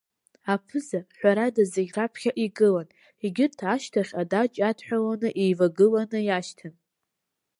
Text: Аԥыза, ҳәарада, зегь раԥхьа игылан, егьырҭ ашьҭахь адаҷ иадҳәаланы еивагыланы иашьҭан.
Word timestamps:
Аԥыза, 0.53 0.99
ҳәарада, 1.17 1.63
зегь 1.73 1.91
раԥхьа 1.97 2.31
игылан, 2.45 2.87
егьырҭ 3.23 3.59
ашьҭахь 3.73 4.13
адаҷ 4.21 4.51
иадҳәаланы 4.57 5.29
еивагыланы 5.43 6.19
иашьҭан. 6.25 6.73